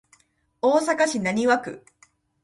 [0.61, 1.83] 大阪市浪速区